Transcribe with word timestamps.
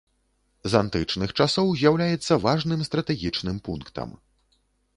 З 0.71 0.79
антычных 0.79 1.29
часоў 1.43 1.67
з'яўляецца 1.81 2.39
важным 2.47 2.81
стратэгічным 2.89 3.63
пунктам. 3.69 4.19